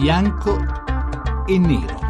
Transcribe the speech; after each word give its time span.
bianco 0.00 0.56
e 1.46 1.58
nero. 1.58 2.09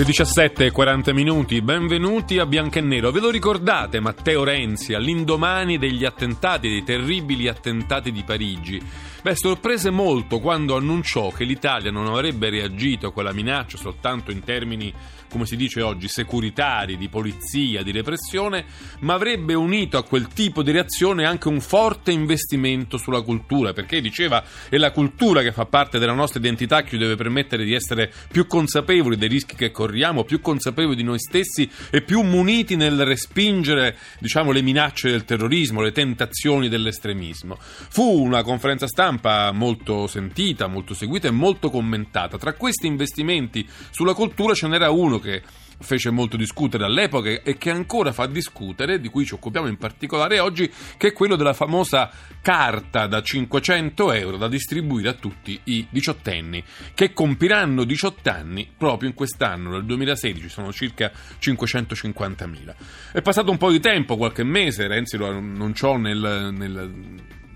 Le 0.00 0.06
17.40 0.06 1.12
minuti, 1.12 1.60
benvenuti 1.60 2.38
a 2.38 2.46
Bianco 2.46 2.78
e 2.78 2.80
Nero. 2.80 3.10
Ve 3.10 3.20
lo 3.20 3.28
ricordate 3.28 4.00
Matteo 4.00 4.44
Renzi 4.44 4.94
all'indomani 4.94 5.76
degli 5.76 6.06
attentati, 6.06 6.70
dei 6.70 6.82
terribili 6.82 7.48
attentati 7.48 8.10
di 8.10 8.22
Parigi? 8.22 8.80
Beh, 9.22 9.36
sorprese 9.36 9.90
molto 9.90 10.38
quando 10.38 10.74
annunciò 10.74 11.30
che 11.30 11.44
l'Italia 11.44 11.90
non 11.90 12.06
avrebbe 12.06 12.48
reagito 12.48 13.08
a 13.08 13.12
quella 13.12 13.34
minaccia 13.34 13.76
soltanto 13.76 14.30
in 14.30 14.42
termini, 14.42 14.90
come 15.28 15.44
si 15.44 15.56
dice 15.56 15.82
oggi, 15.82 16.08
securitari, 16.08 16.96
di 16.96 17.10
polizia, 17.10 17.82
di 17.82 17.92
repressione, 17.92 18.64
ma 19.00 19.12
avrebbe 19.12 19.52
unito 19.52 19.98
a 19.98 20.04
quel 20.04 20.28
tipo 20.28 20.62
di 20.62 20.70
reazione 20.70 21.26
anche 21.26 21.48
un 21.48 21.60
forte 21.60 22.12
investimento 22.12 22.96
sulla 22.96 23.20
cultura, 23.20 23.74
perché 23.74 24.00
diceva 24.00 24.42
è 24.70 24.78
la 24.78 24.90
cultura 24.90 25.42
che 25.42 25.52
fa 25.52 25.66
parte 25.66 25.98
della 25.98 26.14
nostra 26.14 26.38
identità 26.38 26.80
che 26.80 26.88
ci 26.88 26.96
deve 26.96 27.16
permettere 27.16 27.64
di 27.64 27.74
essere 27.74 28.10
più 28.32 28.46
consapevoli 28.46 29.18
dei 29.18 29.28
rischi 29.28 29.54
che 29.54 29.70
corriamo, 29.70 29.88
più 30.24 30.40
consapevoli 30.40 30.96
di 30.96 31.02
noi 31.02 31.18
stessi 31.18 31.70
e 31.90 32.02
più 32.02 32.22
muniti 32.22 32.76
nel 32.76 33.04
respingere, 33.04 33.96
diciamo, 34.18 34.52
le 34.52 34.62
minacce 34.62 35.10
del 35.10 35.24
terrorismo, 35.24 35.80
le 35.80 35.92
tentazioni 35.92 36.68
dell'estremismo. 36.68 37.56
Fu 37.58 38.22
una 38.22 38.42
conferenza 38.42 38.86
stampa 38.86 39.50
molto 39.52 40.06
sentita, 40.06 40.66
molto 40.66 40.94
seguita 40.94 41.28
e 41.28 41.32
molto 41.32 41.70
commentata. 41.70 42.38
Tra 42.38 42.54
questi 42.54 42.86
investimenti 42.86 43.66
sulla 43.90 44.14
cultura 44.14 44.54
ce 44.54 44.68
n'era 44.68 44.90
uno 44.90 45.18
che 45.18 45.42
fece 45.80 46.10
molto 46.10 46.36
discutere 46.36 46.84
all'epoca 46.84 47.28
e 47.42 47.56
che 47.56 47.70
ancora 47.70 48.12
fa 48.12 48.26
discutere, 48.26 49.00
di 49.00 49.08
cui 49.08 49.24
ci 49.24 49.34
occupiamo 49.34 49.66
in 49.66 49.76
particolare 49.76 50.38
oggi, 50.38 50.70
che 50.96 51.08
è 51.08 51.12
quello 51.12 51.36
della 51.36 51.52
famosa 51.52 52.10
carta 52.42 53.06
da 53.06 53.22
500 53.22 54.12
euro 54.12 54.36
da 54.36 54.48
distribuire 54.48 55.08
a 55.08 55.14
tutti 55.14 55.58
i 55.64 55.86
diciottenni, 55.90 56.62
che 56.94 57.12
compiranno 57.12 57.84
18 57.84 58.30
anni 58.30 58.70
proprio 58.76 59.08
in 59.08 59.14
quest'anno, 59.14 59.70
nel 59.70 59.84
2016, 59.84 60.48
sono 60.48 60.72
circa 60.72 61.10
550.000. 61.40 62.74
È 63.12 63.22
passato 63.22 63.50
un 63.50 63.58
po' 63.58 63.70
di 63.70 63.80
tempo, 63.80 64.16
qualche 64.16 64.44
mese, 64.44 64.86
Renzi 64.86 65.16
lo 65.16 65.28
annunciò 65.28 65.96
nel, 65.96 66.50
nel 66.52 66.92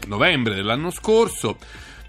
novembre 0.06 0.54
dell'anno 0.54 0.90
scorso. 0.90 1.58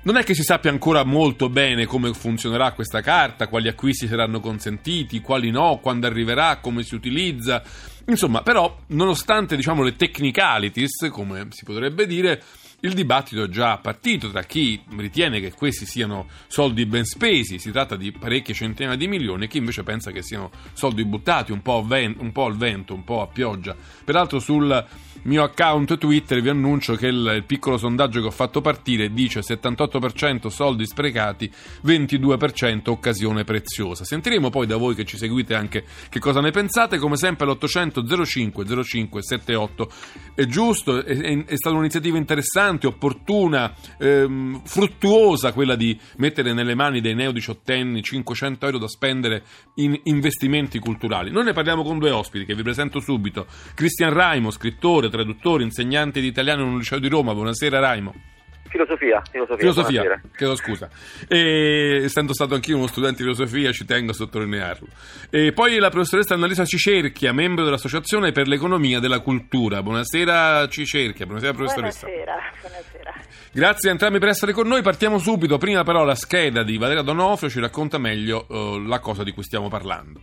Non 0.05 0.17
è 0.17 0.23
che 0.23 0.35
si 0.35 0.43
sappia 0.43 0.69
ancora 0.69 1.03
molto 1.03 1.49
bene 1.49 1.87
come 1.87 2.13
funzionerà 2.13 2.73
questa 2.73 3.01
carta, 3.01 3.47
quali 3.47 3.67
acquisti 3.67 4.05
saranno 4.07 4.39
consentiti, 4.39 5.19
quali 5.19 5.49
no, 5.49 5.79
quando 5.81 6.05
arriverà, 6.05 6.57
come 6.57 6.83
si 6.83 6.93
utilizza. 6.93 7.63
Insomma, 8.05 8.43
però, 8.43 8.81
nonostante 8.89 9.55
diciamo, 9.55 9.81
le 9.81 9.95
technicalities, 9.95 11.09
come 11.09 11.47
si 11.49 11.63
potrebbe 11.63 12.05
dire, 12.05 12.39
il 12.85 12.93
dibattito 12.93 13.43
è 13.43 13.47
già 13.49 13.77
partito 13.77 14.29
tra 14.29 14.43
chi 14.43 14.79
ritiene 14.95 15.39
che 15.39 15.51
questi 15.51 15.85
siano 15.85 16.27
soldi 16.45 16.85
ben 16.85 17.03
spesi, 17.03 17.57
si 17.57 17.71
tratta 17.71 17.95
di 17.95 18.11
parecchie 18.11 18.53
centinaia 18.53 18.95
di 18.95 19.07
milioni, 19.07 19.45
e 19.45 19.47
chi 19.47 19.57
invece 19.57 19.81
pensa 19.83 20.11
che 20.11 20.21
siano 20.21 20.51
soldi 20.73 21.03
buttati 21.03 21.51
un 21.51 21.63
po', 21.63 21.83
ven- 21.83 22.15
un 22.19 22.31
po 22.31 22.45
al 22.45 22.55
vento, 22.55 22.93
un 22.93 23.03
po' 23.03 23.21
a 23.21 23.27
pioggia. 23.27 23.75
Peraltro 24.03 24.39
sul 24.39 24.85
mio 25.25 25.43
account 25.43 25.97
Twitter 25.97 26.41
vi 26.41 26.49
annuncio 26.49 26.95
che 26.95 27.07
il, 27.07 27.33
il, 27.35 27.43
piccolo 27.45 27.77
sondaggio 27.77 28.21
che 28.21 28.27
ho 28.27 28.31
fatto 28.31 28.61
partire 28.61 29.11
dice 29.11 29.39
78% 29.39 30.47
soldi 30.47 30.85
sprecati, 30.85 31.51
22% 31.83 32.89
occasione 32.89 33.43
preziosa. 33.43 34.03
Sentiremo 34.03 34.49
poi 34.49 34.67
da 34.67 34.77
voi 34.77 34.93
che 34.93 35.05
ci 35.05 35.17
seguite 35.17 35.55
anche 35.55 35.83
che 36.09 36.19
cosa 36.19 36.41
ne 36.41 36.51
pensate, 36.51 36.97
come 36.97 37.17
sempre 37.17 37.47
l'800 37.47 38.25
05 38.25 38.83
05 38.83 39.23
78 39.23 39.91
è 40.35 40.45
giusto, 40.45 41.03
è, 41.03 41.45
è 41.45 41.55
stata 41.55 41.75
un'iniziativa 41.75 42.17
interessante, 42.17 42.74
opportuna, 42.83 43.73
ehm, 43.97 44.61
fruttuosa 44.63 45.53
quella 45.53 45.75
di 45.75 45.97
mettere 46.17 46.53
nelle 46.53 46.75
mani 46.75 47.01
dei 47.01 47.15
neo 47.15 47.31
diciottenni 47.31 48.01
500 48.01 48.65
euro 48.65 48.77
da 48.77 48.87
spendere 48.87 49.43
in 49.75 49.99
investimenti 50.03 50.79
culturali. 50.79 51.31
Noi 51.31 51.45
ne 51.45 51.53
parliamo 51.53 51.83
con 51.83 51.99
due 51.99 52.11
ospiti 52.11 52.45
che 52.45 52.55
vi 52.55 52.63
presento 52.63 52.99
subito. 52.99 53.47
Cristian 53.73 54.13
Raimo, 54.13 54.51
scrittore, 54.51 55.09
traduttore, 55.09 55.63
insegnante 55.63 56.19
di 56.19 56.27
italiano 56.27 56.63
in 56.63 56.69
un 56.69 56.77
liceo 56.77 56.99
di 56.99 57.07
Roma. 57.07 57.33
Buonasera 57.33 57.79
Raimo. 57.79 58.34
Filosofia, 58.67 59.21
filosofia. 59.31 59.57
Filosofia, 59.57 60.21
chiedo 60.35 60.55
scusa. 60.55 60.89
E, 61.27 62.01
essendo 62.03 62.33
stato 62.33 62.55
anch'io 62.55 62.77
uno 62.77 62.87
studente 62.87 63.17
di 63.17 63.23
filosofia, 63.23 63.71
ci 63.71 63.85
tengo 63.85 64.11
a 64.11 64.13
sottolinearlo. 64.13 64.87
E 65.29 65.53
poi 65.53 65.77
la 65.77 65.89
professoressa 65.89 66.33
Annalisa 66.33 66.65
Cicerchia, 66.65 67.31
membro 67.31 67.63
dell'Associazione 67.63 68.31
per 68.31 68.47
l'Economia 68.47 68.99
della 68.99 69.19
Cultura. 69.19 69.81
Buonasera 69.81 70.67
Cicerchia, 70.67 71.25
buonasera 71.25 71.53
professoressa. 71.53 72.05
Buonasera, 72.05 72.35
buonasera. 72.61 73.13
Grazie 73.53 73.89
a 73.89 73.91
entrambi 73.93 74.19
per 74.19 74.27
essere 74.29 74.51
con 74.51 74.67
noi. 74.67 74.81
Partiamo 74.81 75.17
subito. 75.17 75.57
Prima 75.57 75.83
però 75.83 76.03
la 76.03 76.15
scheda 76.15 76.63
di 76.63 76.77
Valeria 76.77 77.03
Donofrio 77.03 77.49
ci 77.49 77.61
racconta 77.61 77.97
meglio 77.97 78.45
uh, 78.49 78.79
la 78.79 78.99
cosa 78.99 79.23
di 79.23 79.31
cui 79.31 79.43
stiamo 79.43 79.69
parlando. 79.69 80.19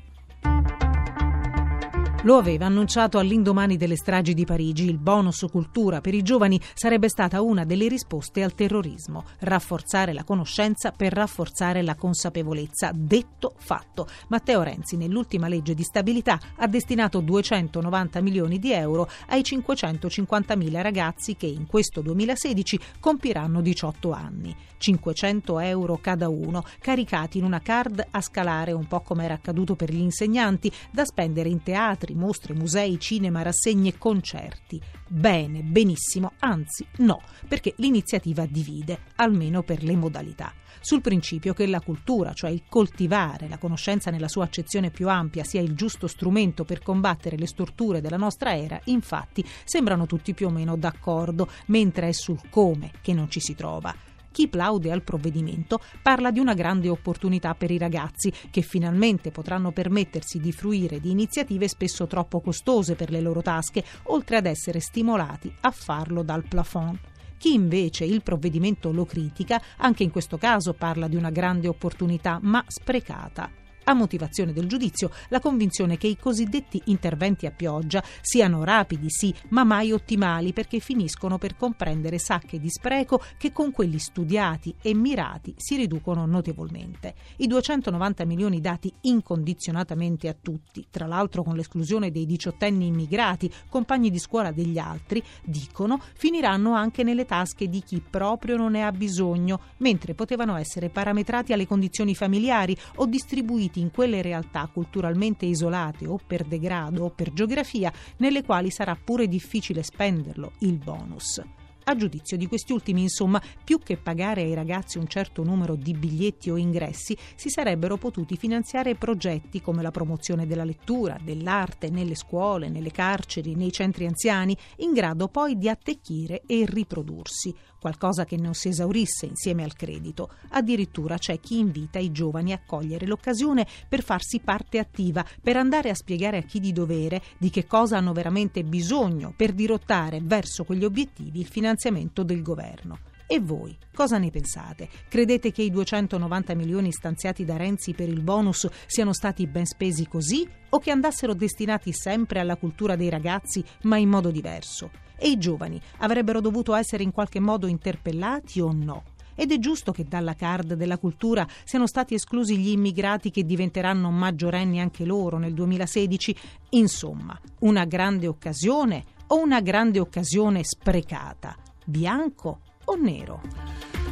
Lo 2.25 2.37
aveva 2.37 2.67
annunciato 2.67 3.19
all'indomani 3.19 3.77
delle 3.77 3.97
stragi 3.97 4.33
di 4.33 4.45
Parigi. 4.45 4.89
Il 4.89 4.99
bonus 4.99 5.45
cultura 5.51 6.01
per 6.01 6.15
i 6.15 6.23
giovani 6.23 6.61
sarebbe 6.73 7.09
stata 7.09 7.43
una 7.43 7.65
delle 7.65 7.89
risposte 7.89 8.45
al 8.45 8.55
terrorismo. 8.55 9.25
Rafforzare 9.41 10.13
la 10.13 10.23
conoscenza 10.23 10.93
per 10.93 11.13
rafforzare 11.13 11.83
la 11.83 11.97
consapevolezza. 11.97 12.93
Detto 12.95 13.55
fatto. 13.57 14.07
Matteo 14.29 14.63
Renzi 14.63 14.97
nell'ultima 14.97 15.49
legge 15.49 15.75
di 15.75 15.83
stabilità 15.83 16.39
ha 16.59 16.69
destinato 16.69 17.19
290 17.19 18.21
milioni 18.21 18.61
di 18.61 18.73
euro 18.73 19.09
ai 19.27 19.43
550 19.43 20.55
mila 20.55 20.81
ragazzi 20.81 21.35
che 21.35 21.47
in 21.47 21.67
questo 21.67 22.03
2016 22.03 22.79
compiranno 23.01 23.61
18 23.61 24.13
anni. 24.13 24.55
500 24.79 25.61
euro 25.61 25.99
cada 26.01 26.29
uno, 26.29 26.65
caricati 26.81 27.39
in 27.39 27.45
una 27.45 27.61
card 27.61 28.05
a 28.11 28.21
scalare, 28.21 28.73
un 28.73 28.87
po' 28.87 29.01
come 29.01 29.25
era 29.25 29.35
accaduto 29.35 29.77
per 29.77 29.93
gli 29.93 30.01
insegnanti, 30.01 30.71
da 30.91 31.05
spendere 31.05 31.49
in 31.49 31.63
teatri 31.63 32.12
teatri, 32.13 32.15
mostre, 32.15 32.55
musei, 32.55 33.01
cinema, 33.01 33.43
rassegne 33.43 33.91
e 33.91 33.99
concerti. 33.99 34.81
Bene, 35.09 35.63
benissimo, 35.63 36.33
anzi 36.39 36.87
no, 36.99 37.23
perché 37.49 37.75
l'iniziativa 37.77 38.47
divide, 38.47 39.01
almeno 39.17 39.63
per 39.63 39.83
le 39.83 39.97
modalità. 39.97 40.53
Sul 40.81 41.01
principio 41.01 41.55
che 41.55 41.67
la 41.67 41.81
cultura, 41.81 42.33
cioè 42.33 42.51
il 42.51 42.63
coltivare 42.69 43.49
la 43.49 43.59
conoscenza 43.59 44.11
nella 44.11 44.29
sua 44.29 44.45
accezione 44.45 44.91
più 44.91 45.09
ampia, 45.09 45.45
sia 45.45 45.61
il 45.61 45.75
giusto 45.75 46.07
strumento 46.07 46.65
per 46.65 46.83
combattere 46.83 47.37
le 47.37 47.47
storture 47.47 48.01
della 48.01 48.17
nostra 48.17 48.57
era, 48.57 48.81
infatti 48.85 49.45
sembrano 49.65 50.07
tutti 50.07 50.35
più 50.35 50.49
o 50.49 50.51
meno 50.51 50.77
d'accordo, 50.77 51.49
mentre 51.67 52.09
è 52.09 52.13
sul 52.13 52.41
come 52.51 52.91
che 53.01 53.13
non 53.13 53.31
ci 53.31 53.41
si 53.41 53.55
trova. 53.55 54.12
Chi 54.33 54.49
plaude 54.49 54.91
al 54.91 55.03
provvedimento 55.03 55.79
parla 56.01 56.31
di 56.31 56.41
una 56.41 56.55
grande 56.55 56.89
opportunità 56.89 57.55
per 57.55 57.71
i 57.71 57.79
ragazzi 57.79 58.33
che 58.51 58.63
finalmente 58.63 59.31
potranno 59.31 59.71
permettersi 59.73 60.41
di 60.41 60.51
fruire 60.53 61.01
di 61.01 61.11
iniziative 61.11 61.69
spesso 61.69 62.07
troppo 62.07 62.41
costose 62.41 62.95
per 62.95 63.11
le 63.11 63.21
loro 63.21 63.43
tasche, 63.43 63.85
oltre 64.05 64.39
ad 64.39 64.47
essere 64.47 64.81
stimolati 64.81 65.55
a 65.61 65.71
farlo 65.71 66.23
dal 66.23 66.45
plafond. 66.49 66.99
Chi 67.37 67.53
invece 67.55 68.05
il 68.05 68.23
provvedimento 68.23 68.91
lo 68.91 69.05
critica, 69.05 69.61
anche 69.79 70.03
in 70.03 70.11
questo 70.11 70.39
caso 70.39 70.73
parla 70.73 71.09
di 71.09 71.17
una 71.17 71.31
grande 71.31 71.69
opportunità, 71.69 72.39
ma 72.41 72.65
sprecata. 72.67 73.62
A 73.85 73.95
motivazione 73.95 74.53
del 74.53 74.69
giudizio, 74.69 75.11
la 75.29 75.41
convinzione 75.41 75.97
che 75.97 76.07
i 76.07 76.17
cosiddetti 76.17 76.81
interventi 76.87 77.47
a 77.47 77.51
pioggia 77.51 78.03
siano 78.21 78.63
rapidi, 78.63 79.11
sì, 79.11 79.35
ma 79.49 79.65
mai 79.65 79.91
ottimali 79.91 80.53
perché 80.53 80.79
finiscono 80.79 81.37
per 81.37 81.57
comprendere 81.57 82.19
sacche 82.19 82.61
di 82.61 82.71
spreco 82.71 83.21
che 83.37 83.51
con 83.51 83.73
quelli 83.73 83.99
studiati 83.99 84.73
e 84.81 84.95
mirati 84.95 85.55
si 85.57 85.75
riducono 85.77 86.27
notevolmente. 86.27 87.15
I 87.39 87.49
290 87.49 88.25
milioni 88.25 88.61
dati 88.61 88.93
incondizionatamente 89.01 90.29
a 90.29 90.37
tutti, 90.41 90.87
tra 90.89 91.07
l'altro 91.07 91.43
con 91.43 91.57
l'esclusione 91.57 92.13
dei 92.13 92.25
diciottenni 92.25 92.87
immigrati, 92.87 93.53
compagni 93.69 94.11
di 94.11 94.21
scuola 94.21 94.53
degli 94.53 94.79
altri, 94.79 95.21
dicono, 95.45 96.01
finiranno 96.15 96.75
anche 96.75 97.03
nelle 97.03 97.25
tasche 97.25 97.69
di 97.69 97.83
chi 97.83 98.01
proprio 98.01 98.57
non 98.57 98.73
ne 98.73 98.85
ha 98.85 98.93
bisogno, 98.93 99.61
mentre 99.79 100.15
potevano 100.15 100.57
essere 100.57 100.89
parametrati 100.89 101.53
alle 101.53 101.67
condizioni 101.67 102.15
familiari 102.15 102.77
o 102.97 103.07
distribuiti 103.07 103.72
inseriti 103.73 103.81
in 103.81 103.91
quelle 103.91 104.23
realtà 104.23 104.69
culturalmente 104.73 105.47
isolate 105.47 106.07
o 106.07 106.19
per 106.25 106.45
degrado 106.45 107.05
o 107.05 107.11
per 107.11 107.33
geografia 107.33 107.93
nelle 108.19 108.43
quali 108.45 108.71
sarà 108.71 108.97
pure 109.03 109.27
difficile 109.27 109.83
spenderlo 109.83 110.53
il 110.59 110.79
bonus. 110.79 111.43
A 111.85 111.97
giudizio 111.97 112.37
di 112.37 112.47
questi 112.47 112.73
ultimi, 112.73 113.03
insomma, 113.03 113.43
più 113.65 113.81
che 113.81 113.97
pagare 113.97 114.43
ai 114.43 114.55
ragazzi 114.55 114.99
un 114.99 115.09
certo 115.09 115.43
numero 115.43 115.75
di 115.75 115.95
biglietti 115.95 116.49
o 116.49 116.57
ingressi, 116.57 117.19
si 117.35 117.49
sarebbero 117.49 117.97
potuti 117.97 118.37
finanziare 118.37 118.95
progetti 118.95 119.61
come 119.61 119.83
la 119.83 119.91
promozione 119.91 120.47
della 120.47 120.63
lettura, 120.63 121.19
dell'arte 121.21 121.91
nelle 121.91 122.15
scuole, 122.15 122.69
nelle 122.69 122.93
carceri, 122.93 123.57
nei 123.57 123.73
centri 123.73 124.07
anziani, 124.07 124.57
in 124.77 124.93
grado 124.93 125.27
poi 125.27 125.59
di 125.59 125.69
attecchire 125.69 126.43
e 126.47 126.65
riprodursi, 126.69 127.53
qualcosa 127.83 128.25
che 128.25 128.37
non 128.37 128.55
si 128.55 128.69
esaurisse 128.69 129.27
insieme 129.27 129.65
al 129.65 129.75
credito. 129.75 130.31
Addirittura 130.51 131.19
c'è 131.19 131.41
chi 131.41 131.59
invita 131.59 131.99
i 131.99 132.13
giovani 132.13 132.53
a 132.53 132.63
cogliere 132.65 133.07
l'occasione 133.07 133.67
per 133.89 134.05
farsi 134.05 134.39
parte 134.39 134.79
attiva, 134.79 135.27
per 135.43 135.57
andare 135.57 135.91
a 135.91 135.95
spiegare 135.95 136.37
a 136.37 136.43
chi 136.43 136.61
di 136.61 136.73
dovere 136.73 137.21
di 137.39 137.51
che 137.51 137.67
cosa 137.67 137.97
hanno 137.97 138.13
veramente 138.13 138.63
bisogno 138.63 139.35
per 139.37 139.53
dirottare 139.53 140.21
verso 140.23 140.63
quegli 140.63 140.85
obiettivi 140.85 141.41
il 141.41 141.49
finanziamento 141.49 142.23
del 142.23 142.41
governo. 142.41 143.01
E 143.27 143.41
voi, 143.41 143.77
cosa 143.93 144.19
ne 144.19 144.31
pensate? 144.31 144.89
Credete 145.09 145.51
che 145.51 145.63
i 145.63 145.71
290 145.71 146.55
milioni 146.55 146.93
stanziati 146.93 147.45
da 147.45 147.57
Renzi 147.57 147.95
per 147.95 148.09
il 148.09 148.21
bonus 148.21 148.69
siano 148.87 149.13
stati 149.13 149.47
ben 149.47 149.65
spesi 149.65 150.07
così 150.07 150.49
o 150.69 150.79
che 150.79 150.91
andassero 150.91 151.35
destinati 151.35 151.93
sempre 151.93 152.39
alla 152.39 152.57
cultura 152.57 152.95
dei 152.95 153.09
ragazzi 153.09 153.65
ma 153.83 153.97
in 153.97 154.09
modo 154.09 154.31
diverso? 154.31 155.02
E 155.17 155.29
i 155.29 155.39
giovani 155.39 155.81
avrebbero 155.99 156.41
dovuto 156.41 156.75
essere 156.75 157.03
in 157.03 157.13
qualche 157.13 157.41
modo 157.41 157.67
interpellati 157.67 158.61
o 158.61 158.73
no? 158.73 159.03
Ed 159.35 159.51
è 159.51 159.59
giusto 159.59 159.93
che 159.93 160.05
dalla 160.05 160.35
card 160.35 160.75
della 160.75 160.99
cultura 160.99 161.47
siano 161.65 161.87
stati 161.87 162.15
esclusi 162.15 162.59
gli 162.59 162.71
immigrati 162.71 163.31
che 163.31 163.45
diventeranno 163.45 164.11
maggiorenni 164.11 164.81
anche 164.81 165.05
loro 165.05 165.39
nel 165.39 165.55
2016? 165.55 166.37
Insomma, 166.71 167.39
una 167.61 167.85
grande 167.85 168.27
occasione 168.27 169.05
o 169.29 169.41
una 169.41 169.61
grande 169.61 170.01
occasione 170.01 170.63
sprecata? 170.63 171.57
Bianco 171.85 172.61
o 172.85 172.95
nero? 172.97 173.41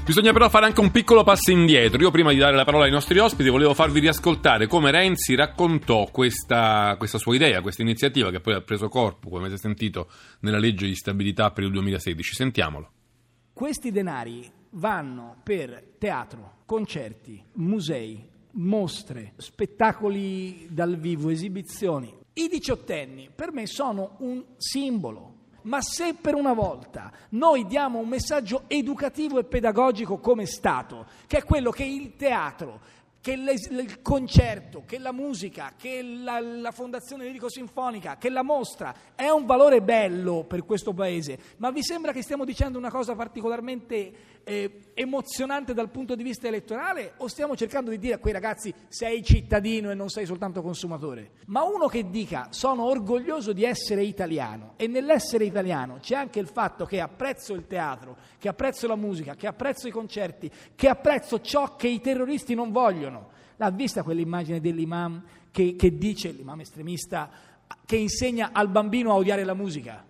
Bisogna 0.05 0.33
però 0.33 0.49
fare 0.49 0.67
anche 0.67 0.81
un 0.81 0.91
piccolo 0.91 1.23
passo 1.23 1.53
indietro. 1.53 2.01
Io 2.01 2.11
prima 2.11 2.33
di 2.33 2.39
dare 2.39 2.57
la 2.57 2.65
parola 2.65 2.85
ai 2.85 2.91
nostri 2.91 3.19
ospiti 3.19 3.49
volevo 3.49 3.75
farvi 3.75 4.01
riascoltare 4.01 4.67
come 4.67 4.91
Renzi 4.91 5.35
raccontò 5.35 6.09
questa, 6.11 6.97
questa 6.99 7.19
sua 7.19 7.35
idea, 7.35 7.61
questa 7.61 7.83
iniziativa 7.83 8.31
che 8.31 8.41
poi 8.41 8.55
ha 8.55 8.61
preso 8.61 8.89
corpo, 8.89 9.29
come 9.29 9.43
avete 9.43 9.59
sentito, 9.59 10.09
nella 10.41 10.59
legge 10.59 10.87
di 10.87 10.95
stabilità 10.95 11.51
per 11.53 11.65
il 11.65 11.71
2016. 11.71 12.35
Sentiamolo. 12.35 12.91
Questi 13.53 13.93
denari 13.93 14.51
vanno 14.71 15.37
per 15.45 15.93
teatro, 15.99 16.63
concerti, 16.65 17.41
musei, 17.55 18.27
mostre, 18.53 19.35
spettacoli 19.37 20.67
dal 20.71 20.97
vivo, 20.99 21.31
esibizioni. 21.31 22.13
I 22.33 22.49
diciottenni 22.49 23.29
per 23.35 23.53
me 23.53 23.67
sono 23.67 24.17
un 24.21 24.43
simbolo 24.57 25.40
ma 25.63 25.81
se 25.81 26.15
per 26.15 26.35
una 26.35 26.53
volta 26.53 27.11
noi 27.31 27.67
diamo 27.67 27.99
un 27.99 28.09
messaggio 28.09 28.65
educativo 28.67 29.39
e 29.39 29.45
pedagogico 29.45 30.19
come 30.19 30.47
Stato, 30.47 31.07
che 31.27 31.39
è 31.39 31.45
quello 31.45 31.71
che 31.71 31.85
il 31.85 32.17
teatro, 32.17 32.81
che 33.21 33.33
il 33.33 34.01
concerto, 34.01 34.85
che 34.87 34.99
la 34.99 35.13
musica, 35.13 35.75
che 35.77 36.03
la, 36.03 36.41
la 36.41 36.71
fondazione 36.71 37.25
lirico-sinfonica, 37.25 38.17
che 38.17 38.31
la 38.31 38.43
mostra 38.43 38.95
è 39.15 39.29
un 39.29 39.45
valore 39.45 39.83
bello 39.83 40.45
per 40.45 40.65
questo 40.65 40.95
paese, 40.95 41.39
ma 41.59 41.71
vi 41.71 41.83
sembra 41.83 42.13
che 42.13 42.23
stiamo 42.23 42.47
dicendo 42.47 42.79
una 42.79 42.91
cosa 42.91 43.15
particolarmente 43.15 44.41
eh, 44.45 44.81
emozionante 44.95 45.75
dal 45.75 45.91
punto 45.91 46.15
di 46.15 46.23
vista 46.23 46.49
elettorale 46.49 47.13
o 47.19 47.29
stiamo 47.29 47.57
cercando 47.57 47.91
di 47.91 47.99
dire 47.99 48.15
a 48.15 48.19
quei 48.19 48.33
ragazzi 48.33 48.73
sei 48.89 49.23
cittadino 49.23 49.91
e 49.91 49.95
non 49.95 50.09
sei 50.09 50.25
soltanto 50.25 50.63
consumatore? 50.63 51.33
Ma 51.47 51.63
uno 51.63 51.89
che 51.89 52.09
dica 52.09 52.49
sono 52.51 52.85
orgoglioso 52.85 53.53
di 53.53 53.65
essere 53.65 54.03
italiano 54.03 54.75
e 54.77 54.87
nell'essere 54.87 55.45
italiano 55.45 55.99
c'è 56.01 56.15
anche 56.15 56.41
il 56.41 56.49
fatto 56.49 56.87
che 56.87 57.01
apprezzo 57.01 57.53
il 57.53 57.67
teatro, 57.67 58.17
che 58.39 58.49
apprezzo 58.49 58.87
la 58.87 58.97
musica, 58.97 59.35
che 59.35 59.47
apprezzo 59.47 59.89
i 59.89 59.91
concerti, 59.93 60.51
che 60.75 60.89
apprezzo 60.89 61.41
ciò 61.41 61.77
che 61.77 61.89
i 61.89 62.01
terroristi 62.01 62.55
non 62.55 62.73
vogliono. 62.73 63.10
L'ha 63.61 63.71
vista 63.71 64.03
quell'immagine 64.03 64.59
dell'imam 64.59 65.23
che, 65.51 65.77
che 65.77 65.99
dice, 65.99 66.31
l'imam 66.31 66.61
estremista, 66.61 67.29
che 67.85 67.97
insegna 67.97 68.53
al 68.55 68.71
bambino 68.71 69.11
a 69.11 69.17
odiare 69.17 69.45
la 69.45 69.53
musica? 69.53 70.03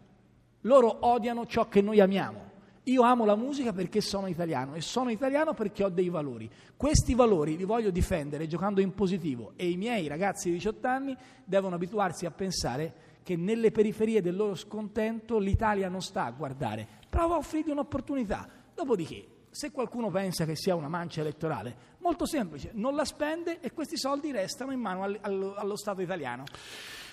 Loro 0.60 0.98
odiano 1.08 1.44
ciò 1.46 1.66
che 1.66 1.80
noi 1.80 1.98
amiamo. 1.98 2.48
Io 2.84 3.02
amo 3.02 3.24
la 3.24 3.34
musica 3.34 3.72
perché 3.72 4.00
sono 4.00 4.28
italiano 4.28 4.76
e 4.76 4.80
sono 4.80 5.10
italiano 5.10 5.52
perché 5.52 5.82
ho 5.82 5.88
dei 5.88 6.08
valori. 6.08 6.48
Questi 6.76 7.14
valori 7.14 7.56
li 7.56 7.64
voglio 7.64 7.90
difendere 7.90 8.46
giocando 8.46 8.80
in 8.80 8.94
positivo 8.94 9.54
e 9.56 9.68
i 9.68 9.76
miei 9.76 10.06
ragazzi 10.06 10.48
di 10.48 10.54
18 10.54 10.86
anni 10.86 11.16
devono 11.44 11.74
abituarsi 11.74 12.26
a 12.26 12.30
pensare 12.30 12.94
che 13.24 13.34
nelle 13.34 13.72
periferie 13.72 14.22
del 14.22 14.36
loro 14.36 14.54
scontento 14.54 15.38
l'Italia 15.38 15.88
non 15.88 16.02
sta 16.02 16.24
a 16.24 16.30
guardare. 16.30 16.86
Prova 17.08 17.34
a 17.34 17.38
offrirgli 17.38 17.70
un'opportunità. 17.70 18.48
Dopodiché, 18.72 19.26
se 19.50 19.70
qualcuno 19.70 20.10
pensa 20.10 20.44
che 20.44 20.56
sia 20.56 20.74
una 20.74 20.88
mancia 20.88 21.20
elettorale, 21.20 21.88
molto 21.98 22.26
semplice, 22.26 22.70
non 22.74 22.94
la 22.94 23.04
spende 23.04 23.58
e 23.60 23.72
questi 23.72 23.98
soldi 23.98 24.30
restano 24.30 24.72
in 24.72 24.80
mano 24.80 25.18
allo, 25.20 25.76
Stato 25.76 26.00
italiano. 26.00 26.44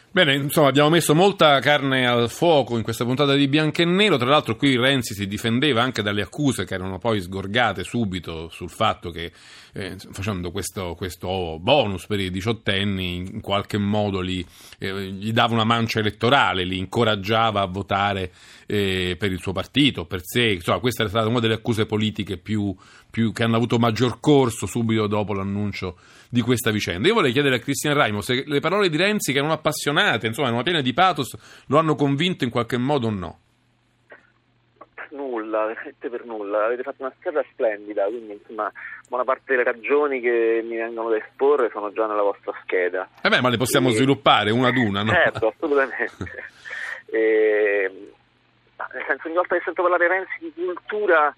Bene, 0.09 0.35
insomma, 0.35 0.69
abbiamo 0.69 0.89
messo 0.89 1.13
molta 1.13 1.59
carne 1.59 2.07
al 2.07 2.29
fuoco 2.29 2.77
in 2.77 2.83
questa 2.83 3.03
puntata 3.03 3.33
di 3.33 3.47
Bianco 3.47 3.81
e 3.81 3.85
Nero. 3.85 4.17
Tra 4.17 4.29
l'altro, 4.29 4.55
qui 4.55 4.77
Renzi 4.77 5.13
si 5.13 5.27
difendeva 5.27 5.81
anche 5.81 6.01
dalle 6.01 6.21
accuse 6.21 6.63
che 6.63 6.75
erano 6.75 6.97
poi 6.97 7.21
sgorgate 7.21 7.83
subito 7.83 8.49
sul 8.49 8.69
fatto 8.69 9.11
che 9.11 9.31
eh, 9.77 9.95
facendo 10.09 10.49
questo, 10.49 10.95
questo, 10.95 11.59
bonus 11.59 12.07
per 12.07 12.19
i 12.19 12.31
diciottenni 12.31 13.15
in 13.17 13.41
qualche 13.41 13.77
modo 13.77 14.21
li, 14.21 14.43
eh, 14.79 15.11
gli 15.11 15.31
dava 15.31 15.53
una 15.53 15.65
mancia 15.65 15.99
elettorale, 15.99 16.63
li 16.63 16.79
incoraggiava 16.79 17.61
a 17.61 17.67
votare 17.67 18.31
eh, 18.65 19.15
per 19.19 19.31
il 19.31 19.39
suo 19.39 19.51
partito, 19.51 20.05
per 20.05 20.21
sé. 20.23 20.53
Insomma, 20.53 20.79
questa 20.79 21.03
è 21.03 21.07
stata 21.07 21.27
una 21.27 21.39
delle 21.39 21.53
accuse 21.53 21.85
politiche 21.85 22.37
più, 22.37 22.75
più, 23.11 23.31
che 23.31 23.43
hanno 23.43 23.55
avuto 23.55 23.77
maggior 23.77 24.19
corso 24.19 24.65
subito 24.65 25.05
dopo 25.05 25.33
l'annuncio 25.33 25.97
di 26.27 26.41
questa 26.41 26.71
vicenda. 26.71 27.07
Io 27.07 27.13
vorrei 27.13 27.31
chiedere 27.31 27.57
a 27.57 27.59
Cristian 27.59 27.93
Raimo 27.93 28.21
se 28.21 28.45
le 28.47 28.59
parole 28.59 28.89
di 28.89 28.97
Renzi, 28.97 29.31
che 29.31 29.37
erano 29.37 29.53
appassionate, 29.53 30.25
insomma, 30.25 30.47
erano 30.47 30.63
piene 30.63 30.81
di 30.81 30.93
pathos, 30.93 31.37
lo 31.67 31.77
hanno 31.77 31.93
convinto 31.93 32.43
in 32.43 32.49
qualche 32.49 32.77
modo 32.77 33.07
o 33.07 33.11
no? 33.11 33.39
Nulla, 35.57 35.65
veramente 35.65 36.09
per 36.09 36.25
nulla. 36.25 36.65
Avete 36.65 36.83
fatto 36.83 37.03
una 37.03 37.13
scheda 37.19 37.43
splendida, 37.51 38.05
quindi 38.05 38.33
insomma 38.33 38.71
buona 39.07 39.23
parte 39.23 39.43
delle 39.45 39.63
ragioni 39.63 40.19
che 40.19 40.61
mi 40.63 40.77
vengono 40.77 41.09
da 41.09 41.17
esporre 41.17 41.69
sono 41.71 41.91
già 41.91 42.05
nella 42.05 42.21
vostra 42.21 42.53
scheda. 42.61 43.07
Eh 43.21 43.29
beh, 43.29 43.41
ma 43.41 43.49
le 43.49 43.57
possiamo 43.57 43.89
e... 43.89 43.93
sviluppare 43.93 44.51
una 44.51 44.67
ad 44.67 44.77
una, 44.77 45.03
no? 45.03 45.11
Certo, 45.11 45.47
assolutamente. 45.47 46.11
e... 47.07 48.11
Nel 48.93 49.03
senso, 49.07 49.27
ogni 49.27 49.35
volta 49.35 49.55
che 49.55 49.63
sento 49.65 49.81
parlare 49.81 50.07
Renzi 50.07 50.37
di 50.39 50.53
cultura 50.55 51.35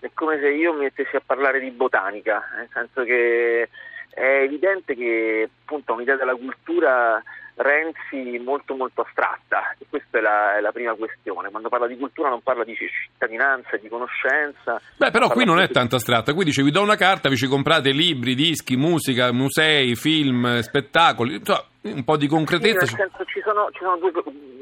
è 0.00 0.10
come 0.12 0.40
se 0.40 0.48
io 0.48 0.72
mi 0.72 0.80
mettessi 0.80 1.14
a 1.14 1.22
parlare 1.24 1.60
di 1.60 1.70
botanica, 1.70 2.42
nel 2.56 2.68
senso 2.72 3.04
che 3.04 3.68
è 4.10 4.40
evidente 4.42 4.96
che 4.96 5.48
appunto 5.62 5.92
un'idea 5.92 6.16
della 6.16 6.34
cultura 6.34 7.22
Renzi 7.62 8.38
molto 8.38 8.74
molto 8.74 9.02
astratta 9.02 9.74
e 9.78 9.84
questa 9.86 10.16
è 10.16 10.20
la, 10.22 10.56
è 10.56 10.60
la, 10.60 10.72
prima 10.72 10.94
questione. 10.94 11.50
Quando 11.50 11.68
parla 11.68 11.86
di 11.86 11.98
cultura 11.98 12.30
non 12.30 12.40
parla 12.40 12.64
di 12.64 12.74
cittadinanza, 12.74 13.76
di 13.76 13.86
conoscenza. 13.86 14.80
Beh, 14.96 15.10
però 15.10 15.28
qui 15.28 15.44
non 15.44 15.60
è 15.60 15.68
tanto 15.68 15.96
astratta, 15.96 16.32
qui 16.32 16.44
dice 16.44 16.62
vi 16.62 16.70
do 16.70 16.80
una 16.80 16.96
carta, 16.96 17.28
vi 17.28 17.36
ci 17.36 17.46
comprate 17.46 17.90
libri, 17.90 18.34
dischi, 18.34 18.76
musica, 18.76 19.30
musei, 19.32 19.94
film, 19.94 20.60
spettacoli, 20.60 21.34
insomma, 21.34 21.62
un 21.82 22.02
po' 22.02 22.16
di 22.16 22.28
concretezza. 22.28 22.86
Sì, 22.86 22.96
nel 22.96 23.10
senso 23.10 23.24
ci 23.30 23.42
sono, 23.44 23.68
ci 23.72 23.80
sono 23.80 23.98
due, 23.98 24.10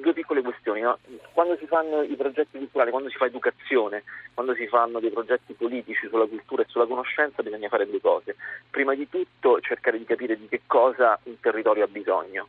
due, 0.00 0.12
piccole 0.12 0.42
questioni. 0.42 0.80
No? 0.80 0.98
Quando 1.32 1.56
si 1.56 1.66
fanno 1.66 2.02
i 2.02 2.16
progetti 2.16 2.58
culturali, 2.58 2.90
quando 2.90 3.10
si 3.10 3.16
fa 3.16 3.26
educazione, 3.26 4.02
quando 4.34 4.54
si 4.54 4.66
fanno 4.66 4.98
dei 4.98 5.10
progetti 5.10 5.52
politici 5.52 6.08
sulla 6.08 6.26
cultura 6.26 6.62
e 6.62 6.66
sulla 6.68 6.86
conoscenza 6.86 7.44
bisogna 7.44 7.68
fare 7.68 7.88
due 7.88 8.00
cose. 8.00 8.34
Prima 8.70 8.96
di 8.96 9.08
tutto 9.08 9.60
cercare 9.60 9.98
di 9.98 10.04
capire 10.04 10.36
di 10.36 10.48
che 10.48 10.62
cosa 10.66 11.16
un 11.22 11.38
territorio 11.38 11.84
ha 11.84 11.88
bisogno 11.88 12.48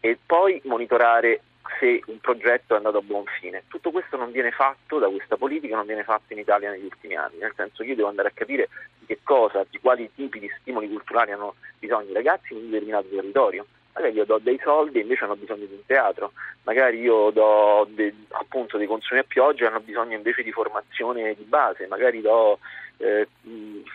e 0.00 0.18
poi 0.24 0.60
monitorare 0.64 1.40
se 1.78 2.02
un 2.06 2.18
progetto 2.20 2.74
è 2.74 2.76
andato 2.76 2.98
a 2.98 3.02
buon 3.02 3.24
fine. 3.40 3.64
Tutto 3.68 3.90
questo 3.90 4.16
non 4.16 4.30
viene 4.30 4.50
fatto 4.50 4.98
da 4.98 5.08
questa 5.08 5.36
politica, 5.36 5.76
non 5.76 5.86
viene 5.86 6.04
fatto 6.04 6.32
in 6.32 6.38
Italia 6.38 6.70
negli 6.70 6.84
ultimi 6.84 7.16
anni, 7.16 7.38
nel 7.38 7.52
senso 7.56 7.82
che 7.82 7.90
io 7.90 7.96
devo 7.96 8.08
andare 8.08 8.28
a 8.28 8.32
capire 8.34 8.68
di 8.98 9.06
che 9.06 9.18
cosa, 9.22 9.64
di 9.68 9.78
quali 9.80 10.10
tipi 10.14 10.38
di 10.38 10.50
stimoli 10.60 10.88
culturali 10.88 11.32
hanno 11.32 11.56
bisogno 11.78 12.10
i 12.10 12.14
ragazzi 12.14 12.52
in 12.52 12.60
un 12.60 12.70
determinato 12.70 13.08
territorio. 13.08 13.66
Magari 13.94 14.14
io 14.14 14.24
do 14.26 14.38
dei 14.38 14.60
soldi 14.62 14.98
e 14.98 15.02
invece 15.02 15.24
hanno 15.24 15.36
bisogno 15.36 15.64
di 15.64 15.72
un 15.72 15.86
teatro, 15.86 16.32
magari 16.64 17.00
io 17.00 17.30
do 17.30 17.86
de, 17.88 18.12
appunto 18.32 18.76
dei 18.76 18.86
consumi 18.86 19.20
a 19.20 19.24
pioggia 19.24 19.64
e 19.64 19.68
hanno 19.68 19.80
bisogno 19.80 20.14
invece 20.14 20.42
di 20.42 20.52
formazione 20.52 21.34
di 21.34 21.44
base, 21.44 21.86
magari 21.86 22.20
do 22.20 22.58
eh, 22.98 23.26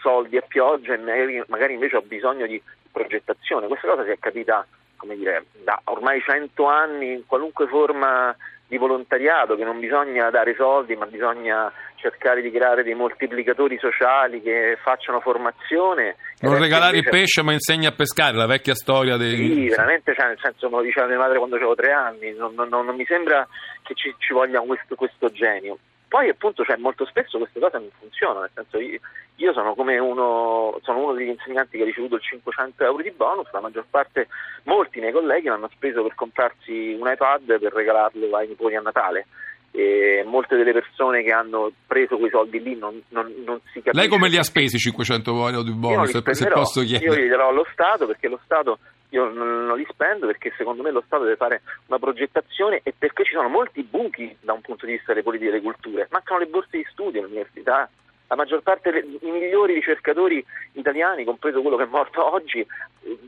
soldi 0.02 0.38
a 0.38 0.42
pioggia 0.42 0.96
e 0.96 0.98
magari, 0.98 1.44
magari 1.48 1.74
invece 1.74 1.98
ho 1.98 2.02
bisogno 2.02 2.48
di 2.48 2.60
progettazione. 2.92 3.68
Questa 3.68 3.88
cosa 3.88 4.04
si 4.04 4.10
è 4.10 4.18
capita 4.18 4.66
come 5.02 5.16
dire, 5.16 5.46
da 5.64 5.82
ormai 5.86 6.22
cento 6.22 6.68
anni 6.68 7.12
in 7.12 7.26
qualunque 7.26 7.66
forma 7.66 8.36
di 8.68 8.78
volontariato, 8.78 9.56
che 9.56 9.64
non 9.64 9.80
bisogna 9.80 10.30
dare 10.30 10.54
soldi, 10.56 10.96
ma 10.96 11.08
bisogna 11.08 11.74
cercare 11.96 12.42
di 12.42 12.52
creare 12.52 12.84
dei 12.84 12.94
moltiplicatori 12.94 13.80
sociali 13.80 14.42
che 14.42 14.78
facciano 14.82 15.20
formazione. 15.20 16.16
Non 16.42 16.60
regalare 16.60 16.98
invece... 16.98 17.16
il 17.16 17.22
pesce 17.22 17.42
ma 17.42 17.52
insegna 17.52 17.90
a 17.90 17.94
pescare, 17.94 18.38
la 18.38 18.46
vecchia 18.46 18.76
storia 18.76 19.18
dei... 19.18 19.36
Sì, 19.36 19.70
veramente, 19.70 20.14
cioè, 20.14 20.28
nel 20.28 20.40
senso 20.40 20.70
me 20.70 20.78
lo 20.78 20.84
diceva 20.84 21.08
mia 21.08 21.18
madre 21.18 21.40
quando 21.40 21.56
avevo 21.56 21.74
tre 21.74 21.92
anni, 21.92 22.34
non, 22.34 22.54
non, 22.54 22.70
non, 22.70 22.96
mi 22.96 23.06
sembra 23.06 23.46
che 23.82 23.96
ci, 23.96 24.14
ci 24.20 24.34
voglia 24.34 24.62
questo, 24.62 24.96
questo 24.96 25.30
genio. 25.32 25.80
Poi 26.12 26.28
appunto 26.28 26.66
cioè, 26.66 26.76
molto 26.76 27.06
spesso 27.06 27.38
queste 27.38 27.62
cose 27.62 27.78
non 27.78 27.88
funzionano, 27.98 28.42
nel 28.42 28.50
senso 28.54 28.80
io, 28.80 29.00
io 29.38 29.54
sono 29.54 29.74
come 29.76 29.98
uno, 29.98 30.78
sono 30.84 31.04
uno 31.04 31.14
degli 31.14 31.30
insegnanti 31.30 31.78
che 31.78 31.84
ha 31.84 31.86
ricevuto 31.86 32.16
il 32.16 32.22
500 32.22 32.84
euro 32.84 33.02
di 33.02 33.12
bonus, 33.12 33.50
la 33.54 33.62
maggior 33.62 33.86
parte, 33.90 34.28
molti 34.64 35.00
miei 35.00 35.14
colleghi 35.14 35.48
l'hanno 35.48 35.70
speso 35.74 36.04
per 36.04 36.14
comprarsi 36.16 36.98
un 37.00 37.10
iPad 37.10 37.58
per 37.58 37.72
regalarlo 37.72 38.36
ai 38.36 38.50
nipoti 38.50 38.76
a 38.76 38.82
Natale. 38.82 39.28
E 39.72 40.22
molte 40.26 40.58
delle 40.58 40.74
persone 40.74 41.24
che 41.24 41.32
hanno 41.32 41.72
preso 41.88 42.18
quei 42.18 42.30
soldi 42.30 42.62
lì 42.62 42.76
non, 42.76 43.02
non, 43.08 43.34
non 43.46 43.62
si 43.72 43.82
capisce. 43.82 43.98
Lei 43.98 44.10
come 44.10 44.28
li 44.28 44.36
ha 44.36 44.44
spesi 44.44 44.78
500 44.78 45.32
euro 45.32 45.64
di 45.64 45.72
bonus? 45.72 46.10
Se, 46.10 46.34
se 46.34 46.50
posso 46.50 46.82
chiedere. 46.82 47.16
Io 47.16 47.22
li 47.22 47.30
darò 47.30 47.48
allo 47.48 47.66
Stato 47.72 48.06
perché 48.06 48.28
lo 48.28 48.42
Stato 48.44 48.80
io 49.12 49.30
non, 49.30 49.66
non 49.66 49.78
li 49.78 49.86
spendo 49.90 50.26
perché 50.26 50.54
secondo 50.58 50.82
me 50.82 50.92
lo 50.92 51.04
Stato 51.06 51.24
deve 51.24 51.36
fare 51.36 51.62
una 51.88 52.00
progettazione 52.00 52.82
e 52.84 52.94
perché 52.98 53.24
ci 53.24 53.34
sono 53.34 53.50
molti 53.50 53.84
buchi 53.84 54.36
da 54.42 54.54
un 54.54 54.62
punto 54.62 54.86
di 54.86 54.94
vista 54.94 55.12
delle 55.12 55.24
politiche 55.24 55.52
delle 55.52 55.64
culture. 55.64 56.08
Mancano 56.12 56.40
le 56.40 56.48
borse 56.48 56.78
di 56.78 56.88
studio 56.90 57.22
all'università, 57.22 57.90
la 58.28 58.36
maggior 58.36 58.62
parte, 58.62 58.90
i 58.90 59.30
migliori 59.30 59.74
ricercatori 59.74 60.44
italiani, 60.74 61.26
compreso 61.26 61.62
quello 61.62 61.76
che 61.76 61.84
è 61.84 61.88
morto 61.88 62.34
oggi, 62.34 62.66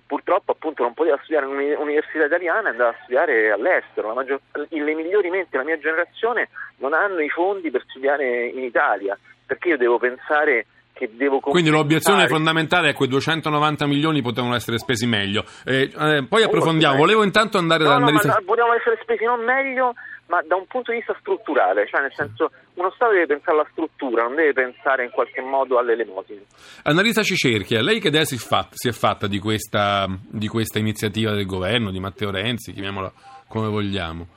purtroppo 0.07 0.53
appunto 0.53 0.83
non 0.83 0.93
poteva 0.93 1.19
studiare 1.21 1.45
in 1.45 1.75
un'università 1.77 2.25
italiana 2.25 2.69
e 2.69 2.71
andava 2.71 2.91
a 2.91 2.99
studiare 3.01 3.51
all'estero. 3.51 4.13
Maggior, 4.13 4.39
le 4.51 4.93
migliori 4.93 5.29
menti 5.29 5.49
della 5.51 5.65
mia 5.65 5.77
generazione 5.77 6.47
non 6.77 6.93
hanno 6.93 7.19
i 7.19 7.27
fondi 7.27 7.69
per 7.69 7.83
studiare 7.89 8.45
in 8.45 8.63
Italia, 8.63 9.19
perché 9.45 9.69
io 9.69 9.77
devo 9.77 9.97
pensare 9.97 10.67
che 10.93 11.09
devo 11.13 11.39
Quindi 11.39 11.69
l'obiezione 11.69 12.27
fondamentale 12.27 12.89
è 12.89 12.91
che 12.91 12.97
quei 12.97 13.09
290 13.09 13.85
milioni 13.87 14.21
potevano 14.21 14.55
essere 14.55 14.77
spesi 14.77 15.05
meglio. 15.07 15.43
Eh, 15.65 15.91
eh, 15.93 16.25
poi 16.27 16.43
approfondiamo. 16.43 16.95
Volevo 16.95 17.23
intanto 17.23 17.57
andare 17.57 17.83
no, 17.83 17.89
da 17.89 17.97
no. 17.97 18.11
No, 18.11 18.41
potevano 18.45 18.73
essere 18.73 18.99
spesi 19.01 19.25
non 19.25 19.43
meglio, 19.43 19.93
ma 20.27 20.41
da 20.45 20.55
un 20.55 20.65
punto 20.67 20.91
di 20.91 20.97
vista 20.97 21.15
strutturale, 21.19 21.87
cioè 21.87 22.01
nel 22.01 22.13
senso 22.13 22.51
uno 22.75 22.91
Stato 22.91 23.11
deve 23.11 23.27
pensare 23.27 23.57
alla 23.57 23.67
struttura, 23.71 24.23
non 24.23 24.35
deve 24.35 24.53
pensare 24.53 25.03
in 25.03 25.11
qualche 25.11 25.41
modo 25.41 25.77
alle 25.77 25.93
elemosine. 25.93 26.43
Annalisa 26.83 27.23
Cicerchia, 27.23 27.81
lei 27.81 27.99
che 27.99 28.07
idea 28.07 28.23
si, 28.23 28.37
si 28.37 28.87
è 28.87 28.91
fatta 28.91 29.27
di 29.27 29.39
questa, 29.39 30.07
di 30.29 30.47
questa 30.47 30.79
iniziativa 30.79 31.31
del 31.31 31.45
governo, 31.45 31.91
di 31.91 31.99
Matteo 31.99 32.31
Renzi, 32.31 32.71
chiamiamola 32.71 33.11
come 33.47 33.67
vogliamo? 33.67 34.27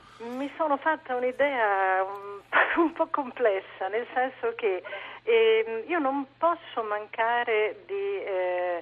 Mi 0.47 0.53
sono 0.55 0.77
fatta 0.77 1.13
un'idea 1.13 2.03
un, 2.03 2.39
un 2.81 2.93
po' 2.93 3.07
complessa, 3.07 3.89
nel 3.89 4.07
senso 4.13 4.55
che 4.55 4.81
eh, 5.23 5.83
io 5.85 5.99
non 5.99 6.25
posso 6.37 6.83
mancare 6.83 7.81
di 7.85 8.23
eh, 8.23 8.81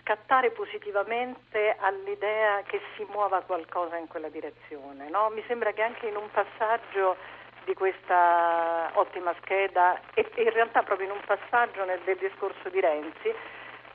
scattare 0.00 0.50
positivamente 0.50 1.76
all'idea 1.78 2.62
che 2.66 2.80
si 2.96 3.06
muova 3.12 3.42
qualcosa 3.42 3.96
in 3.96 4.08
quella 4.08 4.28
direzione. 4.28 5.08
No? 5.08 5.30
Mi 5.32 5.44
sembra 5.46 5.70
che 5.70 5.82
anche 5.82 6.08
in 6.08 6.16
un 6.16 6.28
passaggio 6.32 7.16
di 7.64 7.74
questa 7.74 8.90
ottima 8.94 9.32
scheda 9.40 10.00
e 10.14 10.28
in 10.34 10.50
realtà 10.50 10.82
proprio 10.82 11.06
in 11.06 11.12
un 11.12 11.22
passaggio 11.24 11.84
nel, 11.84 12.00
del 12.00 12.16
discorso 12.16 12.68
di 12.70 12.80
Renzi 12.80 13.32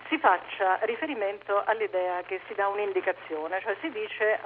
si 0.07 0.17
faccia 0.19 0.79
riferimento 0.83 1.63
all'idea 1.65 2.21
che 2.21 2.39
si 2.47 2.53
dà 2.53 2.69
un'indicazione, 2.69 3.59
cioè 3.59 3.75
si 3.81 3.91
dice 3.91 4.39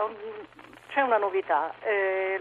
c'è 0.94 1.02
una 1.02 1.18
novità, 1.18 1.74
eh, 1.82 2.40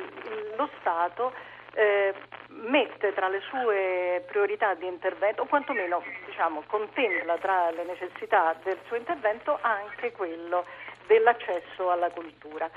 lo 0.57 0.69
Stato 0.79 1.33
eh, 1.75 2.13
mette 2.49 3.15
tra 3.15 3.29
le 3.29 3.41
sue 3.41 4.23
priorità 4.27 4.75
di 4.75 4.87
intervento, 4.87 5.43
o 5.43 5.47
quantomeno 5.47 6.03
diciamo, 6.27 6.63
contempla 6.67 7.39
tra 7.39 7.71
le 7.71 7.85
necessità 7.85 8.55
del 8.63 8.79
suo 8.87 8.97
intervento 8.97 9.59
anche 9.63 10.13
quello 10.13 10.67
dell'accesso 11.07 11.91
alla 11.91 12.11
cultura. 12.11 12.71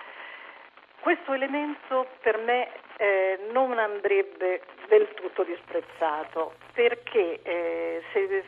Questo 1.01 1.33
elemento 1.33 2.07
per 2.21 2.37
me 2.37 2.69
eh, 2.97 3.37
non 3.51 3.77
andrebbe 3.77 4.61
del 4.87 5.13
tutto 5.13 5.43
disprezzato 5.43 6.55
perché 6.73 7.41
eh, 7.43 8.01
se, 8.11 8.43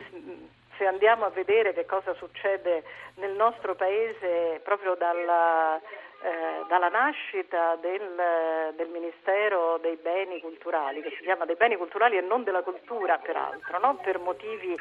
se, 0.76 0.86
andiamo 0.86 1.26
a 1.26 1.28
vedere 1.28 1.72
che 1.74 1.84
cosa 1.84 2.14
succede 2.14 2.82
nel 3.16 3.32
nostro 3.32 3.76
paese 3.76 4.60
proprio 4.64 4.96
dalla 4.96 5.80
eh, 6.20 6.64
dalla 6.66 6.88
nascita 6.88 7.76
del, 7.76 8.74
del, 8.74 8.88
Ministero 8.88 9.78
dei 9.80 9.96
Beni 9.96 10.40
Culturali, 10.40 11.00
che 11.00 11.14
si 11.16 11.22
chiama 11.22 11.44
dei 11.44 11.54
Beni 11.54 11.76
Culturali 11.76 12.16
e 12.16 12.22
non 12.22 12.42
della 12.42 12.62
cultura 12.62 13.18
peraltro, 13.18 13.78
no? 13.78 13.96
per 14.02 14.18
motivi 14.18 14.76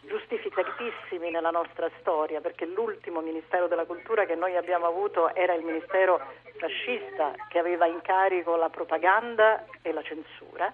giustificatissimi 0.00 1.30
nella 1.30 1.50
nostra 1.50 1.90
storia, 2.00 2.40
perché 2.40 2.64
l'ultimo 2.64 3.20
Ministero 3.20 3.68
della 3.68 3.84
Cultura 3.84 4.24
che 4.24 4.34
noi 4.34 4.56
abbiamo 4.56 4.86
avuto 4.86 5.34
era 5.34 5.52
il 5.52 5.62
Ministero 5.62 6.20
fascista 6.56 7.32
che 7.48 7.58
aveva 7.58 7.86
in 7.86 8.00
carico 8.00 8.56
la 8.56 8.70
propaganda 8.70 9.64
e 9.82 9.92
la 9.92 10.02
censura. 10.02 10.72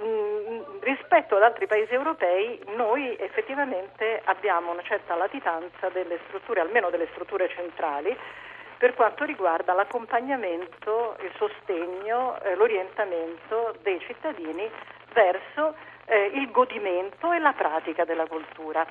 Mm, 0.00 0.80
rispetto 0.80 1.36
ad 1.36 1.42
altri 1.42 1.66
paesi 1.66 1.92
europei 1.92 2.58
noi 2.74 3.14
effettivamente 3.18 4.22
abbiamo 4.24 4.72
una 4.72 4.82
certa 4.82 5.14
latitanza 5.14 5.90
delle 5.90 6.18
strutture, 6.26 6.60
almeno 6.60 6.88
delle 6.88 7.08
strutture 7.12 7.48
centrali, 7.50 8.16
per 8.82 8.94
quanto 8.94 9.22
riguarda 9.22 9.74
l'accompagnamento, 9.74 11.16
il 11.20 11.30
sostegno, 11.36 12.36
eh, 12.42 12.56
l'orientamento 12.56 13.76
dei 13.80 14.00
cittadini 14.00 14.68
verso 15.12 15.76
eh, 16.06 16.32
il 16.34 16.50
godimento 16.50 17.30
e 17.30 17.38
la 17.38 17.52
pratica 17.52 18.04
della 18.04 18.26
cultura. 18.26 18.84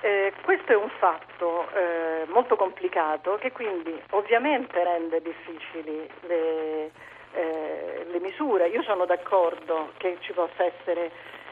Eh, 0.00 0.32
questo 0.42 0.72
è 0.72 0.74
un 0.74 0.88
fatto 0.98 1.68
eh, 1.70 2.24
molto 2.28 2.56
complicato 2.56 3.36
che 3.36 3.52
quindi 3.52 3.94
ovviamente 4.12 4.82
rende 4.82 5.20
difficili 5.20 6.08
le, 6.20 6.90
eh, 7.34 8.06
le 8.10 8.20
misure. 8.20 8.68
Io 8.68 8.82
sono 8.84 9.04
d'accordo 9.04 9.92
che 9.98 10.16
ci 10.20 10.32
possa 10.32 10.64
essere 10.64 11.10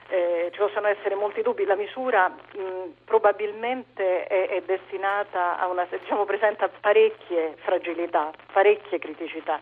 eh, 0.09 0.51
ci 0.53 0.59
possono 0.59 0.87
essere 0.87 1.15
molti 1.15 1.43
dubbi, 1.43 1.65
la 1.65 1.77
misura 1.77 2.29
mh, 2.29 3.05
probabilmente 3.05 4.25
è, 4.25 4.49
è, 4.49 4.63
destinata 4.63 5.59
a 5.59 5.69
una, 5.69 5.87
diciamo, 5.91 6.25
presenta 6.25 6.69
parecchie 6.69 7.57
fragilità, 7.59 8.31
parecchie 8.53 8.99
criticità 8.99 9.61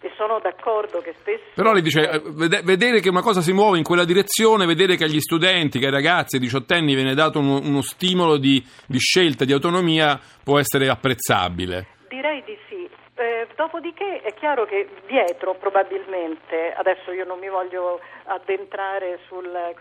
e 0.00 0.10
sono 0.16 0.38
d'accordo 0.40 1.00
che 1.00 1.14
spesso... 1.18 1.42
Però 1.54 1.72
lei 1.72 1.82
dice, 1.82 2.08
eh, 2.08 2.20
vedere 2.62 3.00
che 3.00 3.08
una 3.08 3.22
cosa 3.22 3.40
si 3.40 3.52
muove 3.52 3.78
in 3.78 3.84
quella 3.84 4.04
direzione, 4.04 4.66
vedere 4.66 4.96
che 4.96 5.04
agli 5.04 5.20
studenti, 5.20 5.78
che 5.78 5.86
ai 5.86 5.92
ragazzi, 5.92 6.36
ai 6.36 6.42
diciottenni 6.42 6.94
viene 6.94 7.14
dato 7.14 7.38
uno, 7.38 7.58
uno 7.58 7.82
stimolo 7.82 8.36
di, 8.36 8.64
di 8.86 8.98
scelta, 8.98 9.44
di 9.44 9.52
autonomia, 9.52 10.20
può 10.44 10.58
essere 10.58 10.88
apprezzabile. 10.88 11.86
Direi 12.08 12.42
di 12.44 12.56
sì. 12.67 12.67
Dopodiché 13.58 14.20
è 14.20 14.34
chiaro 14.34 14.66
che 14.66 14.88
dietro 15.08 15.54
probabilmente, 15.54 16.72
adesso 16.74 17.10
io 17.10 17.24
non 17.24 17.40
mi 17.40 17.48
voglio 17.48 17.98
addentrare 18.26 19.18
sulla 19.26 19.72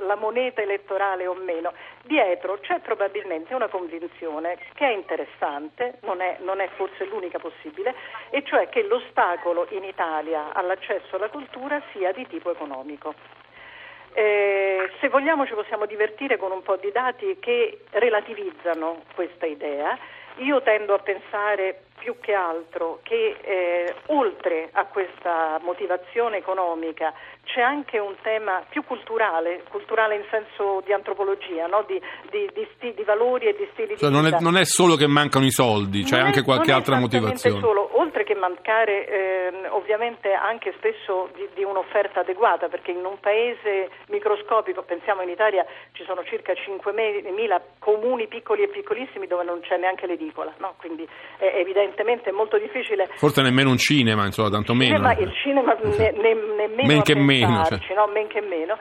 la, 0.00 0.14
moneta 0.16 0.60
elettorale 0.60 1.26
o 1.26 1.32
meno, 1.32 1.72
dietro 2.02 2.58
c'è 2.60 2.80
probabilmente 2.80 3.54
una 3.54 3.68
convinzione 3.68 4.58
che 4.74 4.86
è 4.86 4.92
interessante, 4.92 6.00
non 6.02 6.20
è, 6.20 6.36
non 6.40 6.60
è 6.60 6.68
forse 6.76 7.06
l'unica 7.06 7.38
possibile, 7.38 7.94
e 8.28 8.44
cioè 8.44 8.68
che 8.68 8.82
l'ostacolo 8.82 9.66
in 9.70 9.84
Italia 9.84 10.52
all'accesso 10.52 11.16
alla 11.16 11.30
cultura 11.30 11.80
sia 11.92 12.12
di 12.12 12.26
tipo 12.26 12.50
economico. 12.50 13.14
Eh, 14.12 14.90
se 15.00 15.08
vogliamo 15.08 15.46
ci 15.46 15.54
possiamo 15.54 15.86
divertire 15.86 16.36
con 16.36 16.52
un 16.52 16.60
po' 16.60 16.76
di 16.76 16.92
dati 16.92 17.38
che 17.38 17.84
relativizzano 17.92 19.00
questa 19.14 19.46
idea. 19.46 19.96
Io 20.40 20.60
tendo 20.60 20.92
a 20.92 20.98
pensare 20.98 21.85
più 21.98 22.16
che 22.20 22.32
altro 22.32 23.00
che 23.02 23.36
eh, 23.42 23.94
oltre 24.06 24.68
a 24.72 24.84
questa 24.86 25.58
motivazione 25.62 26.38
economica 26.38 27.12
c'è 27.44 27.60
anche 27.60 27.98
un 27.98 28.14
tema 28.22 28.62
più 28.68 28.84
culturale, 28.84 29.62
culturale 29.70 30.16
in 30.16 30.24
senso 30.30 30.82
di 30.84 30.92
antropologia, 30.92 31.66
no? 31.66 31.84
di, 31.86 32.00
di, 32.30 32.50
di, 32.52 32.66
sti, 32.74 32.94
di, 32.94 33.04
valori 33.04 33.46
e 33.46 33.56
di 33.56 33.68
stili 33.72 33.96
cioè, 33.96 34.08
di 34.08 34.14
non 34.14 34.24
vita. 34.24 34.38
È, 34.38 34.40
non 34.40 34.56
è 34.56 34.64
solo 34.64 34.96
che 34.96 35.06
mancano 35.06 35.44
i 35.44 35.50
soldi, 35.50 36.02
c'è 36.02 36.16
non 36.16 36.26
anche 36.26 36.42
qualche 36.42 36.72
altra 36.72 36.98
motivazione. 36.98 37.60
Solo, 37.60 37.98
oltre 37.98 38.24
che 38.24 38.34
mancare 38.34 39.06
eh, 39.06 39.68
ovviamente 39.68 40.32
anche 40.32 40.74
spesso 40.76 41.30
di, 41.54 41.64
un'offerta 41.64 42.20
adeguata, 42.20 42.68
perché 42.68 42.90
in 42.90 43.04
un 43.04 43.18
paese 43.20 43.90
microscopico, 44.08 44.82
pensiamo 44.82 45.22
in 45.22 45.28
Italia 45.28 45.64
ci 45.92 46.04
sono 46.04 46.24
circa 46.24 46.52
5.000 46.52 47.60
comuni 47.78 48.26
piccoli 48.26 48.62
e 48.62 48.68
piccolissimi 48.68 49.26
dove 49.26 49.44
non 49.44 49.60
c'è 49.60 49.76
neanche 49.76 50.06
l'edicola, 50.06 50.52
no? 50.58 50.74
quindi 50.78 51.08
è, 51.38 51.62
evidentemente 51.96 52.30
è 52.30 52.32
molto 52.32 52.58
difficile. 52.58 53.08
Forse 53.14 53.42
nemmeno 53.42 53.70
un 53.70 53.78
cinema, 53.78 54.24
insomma, 54.26 54.50
tanto 54.50 54.74
meno. 54.74 54.96
Cinema, 54.96 55.14
il 55.14 55.32
cinema 55.42 55.74
ne, 55.82 56.10
ne, 56.12 56.34
nemmeno 56.34 56.86
men 56.86 57.02
che 57.02 57.14
meno, 57.14 57.64
cioè. 57.64 57.78
no? 57.94 58.06
men 58.12 58.26
che 58.28 58.40
meno, 58.42 58.76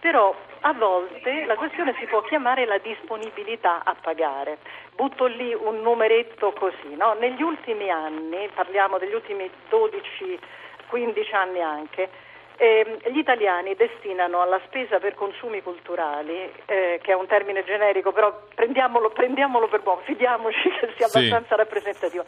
però 0.00 0.34
a 0.60 0.72
volte 0.74 1.44
la 1.46 1.54
questione 1.54 1.94
si 1.98 2.06
può 2.06 2.20
chiamare 2.22 2.66
la 2.66 2.78
disponibilità 2.78 3.82
a 3.84 3.96
pagare. 4.00 4.58
Butto 4.94 5.26
lì 5.26 5.54
un 5.54 5.80
numeretto 5.80 6.52
così, 6.52 6.94
no? 6.96 7.14
negli 7.18 7.42
ultimi 7.42 7.88
anni, 7.90 8.48
parliamo 8.54 8.98
degli 8.98 9.14
ultimi 9.14 9.48
12-15 9.70 11.34
anni 11.34 11.60
anche, 11.60 12.10
eh, 12.58 12.98
gli 13.12 13.18
italiani 13.18 13.74
destinano 13.74 14.42
alla 14.42 14.60
spesa 14.66 14.98
per 14.98 15.14
consumi 15.14 15.62
culturali, 15.62 16.52
eh, 16.66 16.98
che 17.00 17.12
è 17.12 17.14
un 17.14 17.26
termine 17.26 17.64
generico, 17.64 18.12
però 18.12 18.36
prendiamolo, 18.54 19.10
prendiamolo 19.10 19.68
per 19.68 19.82
buono, 19.82 20.00
fidiamoci 20.02 20.68
che 20.80 20.92
sia 20.96 21.06
abbastanza 21.06 21.54
sì. 21.54 21.56
rappresentativo, 21.56 22.24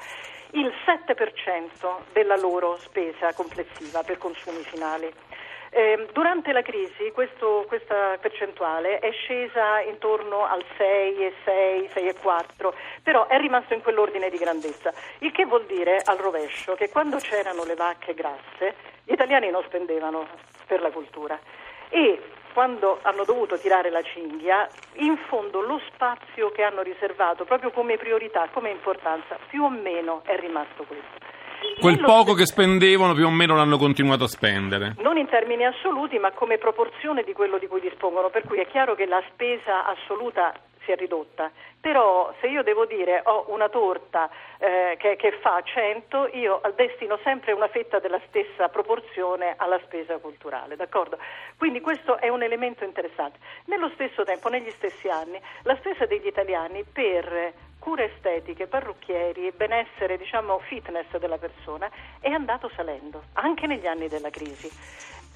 il 0.53 0.73
7% 0.87 2.13
della 2.13 2.37
loro 2.37 2.77
spesa 2.79 3.35
complessiva 3.35 4.03
per 4.05 4.19
consumi 4.19 4.63
finali. 4.63 5.13
Eh, 5.73 6.09
durante 6.13 6.51
la 6.51 6.63
crisi 6.63 7.13
questo, 7.13 7.65
questa 7.69 8.19
percentuale 8.21 8.99
è 8.99 9.13
scesa 9.13 9.81
intorno 9.81 10.45
al 10.45 10.65
6,6, 10.77 11.91
6,4, 11.95 12.73
però 13.05 13.29
è 13.29 13.39
rimasto 13.39 13.75
in 13.75 13.83
quell'ordine 13.83 14.31
di 14.31 14.37
grandezza, 14.37 14.93
il 15.19 15.31
che 15.31 15.45
vuol 15.45 15.67
dire 15.67 16.01
al 16.05 16.17
rovescio 16.17 16.75
che 16.75 16.89
quando 16.89 17.19
c'erano 17.19 17.63
le 17.65 17.75
vacche 17.75 18.15
grasse 18.15 18.90
gli 19.05 19.13
italiani 19.13 19.51
non 19.51 19.63
spendevano 19.65 20.27
per 20.67 20.81
la 20.81 20.91
cultura 20.91 21.39
e 21.89 22.21
quando 22.53 22.99
hanno 23.03 23.25
dovuto 23.25 23.59
tirare 23.59 23.91
la 23.91 24.03
cinghia, 24.03 24.69
in 24.95 25.17
fondo 25.29 25.61
lo 25.61 25.81
spazio 25.93 26.51
che 26.51 26.63
hanno 26.63 26.83
riservato 26.83 27.45
proprio 27.45 27.71
come 27.71 27.97
priorità, 27.97 28.49
come 28.53 28.71
importanza, 28.71 29.39
più 29.49 29.63
o 29.63 29.71
meno 29.71 30.23
è 30.25 30.37
rimasto 30.39 30.85
questo. 30.85 31.39
Quel 31.79 31.95
Nello 31.95 32.07
poco 32.07 32.35
che 32.35 32.47
spendevano 32.47 33.15
più 33.15 33.27
o 33.27 33.31
meno 33.31 33.55
l'hanno 33.55 33.77
continuato 33.77 34.25
a 34.25 34.29
spendere. 34.29 34.95
non 34.99 35.19
in 35.19 35.27
termini 35.27 35.65
assoluti, 35.65 36.19
ma 36.19 36.33
come 36.33 36.59
proporzione 36.59 37.23
di 37.23 37.33
quello 37.33 37.59
di 37.59 37.67
cui 37.67 37.81
dispongono, 37.81 38.31
per 38.31 38.45
cui 38.45 38.59
è 38.59 38.67
chiaro 38.67 38.95
che 38.95 39.07
la 39.07 39.23
spesa 39.31 39.87
assoluta 39.87 40.53
si 40.91 40.93
è 40.93 40.97
ridotta. 40.97 41.51
Però 41.81 42.35
se 42.41 42.49
io 42.49 42.63
devo 42.63 42.85
dire 42.85 43.23
ho 43.25 43.47
una 43.49 43.69
torta 43.69 44.29
eh, 44.59 44.97
che, 44.99 45.17
che 45.17 45.33
fa 45.41 45.63
100, 45.63 46.31
io 46.33 46.61
destino 46.75 47.19
sempre 47.23 47.53
una 47.53 47.69
fetta 47.69 47.99
della 47.99 48.21
stessa 48.27 48.69
proporzione 48.69 49.55
alla 49.57 49.81
spesa 49.85 50.19
culturale, 50.19 50.77
d'accordo? 50.77 51.19
Quindi 51.57 51.81
questo 51.81 52.19
è 52.19 52.29
un 52.29 52.43
elemento 52.43 52.85
interessante. 52.85 53.39
Nello 53.67 53.89
stesso 53.95 54.25
tempo, 54.25 54.49
negli 54.49 54.71
stessi 54.71 55.09
anni, 55.09 55.41
la 55.63 55.77
spesa 55.77 56.05
degli 56.05 56.27
italiani 56.27 56.85
per 56.85 57.69
cure 57.81 58.13
estetiche, 58.13 58.69
parrucchieri, 58.69 59.53
benessere, 59.57 60.17
diciamo 60.17 60.61
fitness 60.69 61.17
della 61.19 61.39
persona 61.39 61.91
è 62.21 62.31
andato 62.31 62.71
salendo, 62.77 63.25
anche 63.33 63.67
negli 63.67 63.87
anni 63.87 64.07
della 64.07 64.31
crisi. 64.31 64.71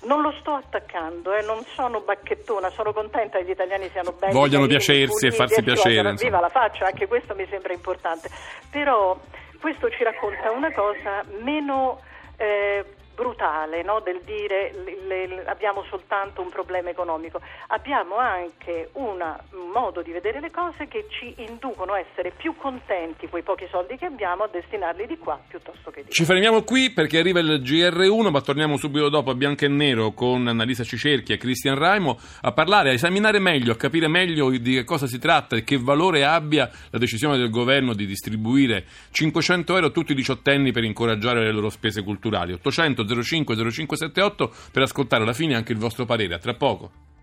Non 0.03 0.21
lo 0.21 0.33
sto 0.39 0.53
attaccando, 0.53 1.35
eh, 1.35 1.43
non 1.43 1.65
sono 1.65 2.01
bacchettona, 2.01 2.69
sono 2.71 2.93
contenta 2.93 3.39
che 3.39 3.45
gli 3.47 3.51
italiani 3.51 3.89
siano 3.89 4.13
belli. 4.13 4.35
Vogliono 4.35 4.67
piacersi 4.67 5.27
e 5.27 5.31
farsi 5.31 5.63
piacere. 5.63 6.13
Viva 6.13 6.41
la 6.41 6.51
faccia, 6.51 6.85
anche 6.85 7.09
questo 7.09 7.35
mi 7.35 7.47
sembra 7.49 7.73
importante. 7.73 8.29
Però 8.71 9.19
questo 9.59 9.89
ci 9.91 10.05
racconta 10.05 10.51
una 10.51 10.71
cosa 10.73 11.25
meno 11.41 12.01
eh, 12.37 12.85
brutale 13.15 13.83
no? 13.83 14.01
del 14.05 14.21
dire 14.25 14.73
le- 14.85 15.27
le- 15.27 15.45
abbiamo 15.47 15.85
soltanto 15.89 16.41
un 16.43 16.49
problema 16.51 16.91
economico, 16.91 17.41
abbiamo 17.69 18.17
anche 18.17 18.91
una- 18.95 19.39
un 19.53 19.71
modo 19.73 20.03
di 20.03 20.11
vedere 20.13 20.41
le 20.41 20.51
cose 20.51 20.87
che 20.89 21.07
ci 21.09 21.35
inducono 21.39 21.93
a 21.93 21.99
essere 22.01 22.33
più 22.37 22.55
contenti 22.57 23.29
quei 23.29 23.43
pochi 23.43 23.67
soldi 23.71 23.97
che 23.97 24.07
abbiamo 24.07 24.45
a 24.45 24.49
destinarli 24.51 25.07
di 25.07 25.17
qua 25.19 25.41
piuttosto 25.47 25.91
che 25.91 26.01
di 26.01 26.07
là. 26.09 26.13
Ci 26.13 26.25
fermiamo 26.25 26.63
qui 26.63 26.91
perché 26.91 27.19
arriva 27.19 27.41
il 27.41 27.61
GR1, 27.63 28.31
ma 28.31 28.41
torniamo 28.41 28.77
subito 28.77 29.09
dopo 29.09 29.31
a 29.31 29.35
Bianco 29.35 29.65
e 29.65 29.69
Nero 29.69 30.13
con 30.13 30.47
Annalisa 30.47 30.83
Cicerchi 30.85 31.33
e 31.33 31.37
Cristian 31.37 31.77
Raimo 31.79 32.19
a 32.43 32.53
parlare, 32.53 32.91
a 32.91 32.93
esaminare 32.93 33.39
meglio, 33.39 33.73
a 33.73 33.77
capire 33.77 34.09
meglio 34.09 34.51
di 34.51 34.75
che 34.75 34.85
cosa 34.85 35.07
si 35.07 35.19
tratta 35.19 35.57
e 35.57 35.65
che 35.65 35.79
valore 35.79 36.25
abbia 36.25 36.69
la 36.91 36.99
decisione 36.99 37.37
del 37.37 37.51
governo 37.51 37.95
di 37.95 38.07
distribuire 38.07 38.85
500 39.11 39.75
euro 39.75 39.87
a 39.87 39.91
tutti 39.91 40.13
i 40.13 40.15
diciottenni 40.15 40.73
per 40.73 40.85
incoraggiare 40.85 41.41
le 41.45 41.53
loro 41.53 41.69
spese 41.71 42.03
culturali. 42.03 42.53
800 42.53 43.04
05 43.07 43.55
0578 43.55 44.53
per 44.73 44.83
ascoltare 44.83 45.23
alla 45.23 45.33
fine 45.33 45.55
anche 45.55 45.73
il 45.73 45.79
vostro 45.79 46.05
parere. 46.05 46.35
A 46.35 46.39
tra 46.39 46.55
poco. 46.55 47.14